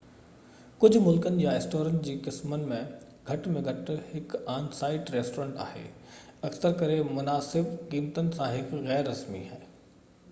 ڪجھ 0.83 0.95
ملڪن 1.07 1.35
يا 1.41 1.51
اسٽورن 1.57 1.97
جي 2.07 2.15
قسمن 2.27 2.63
۾ 2.71 2.79
گهٽ 3.27 3.49
۾ 3.57 3.63
گهٽ 3.67 3.91
هڪ 4.13 4.41
آن-سائيٽ 4.55 5.13
ريسٽورينٽ 5.17 5.63
آهي 5.67 5.85
اڪثر 6.51 6.75
ڪري 6.83 6.99
مناسب 7.21 7.73
قيمتن 7.93 8.35
سان 8.41 8.53
هڪ 8.59 8.83
غير 8.91 9.09
رسمي 9.15 9.47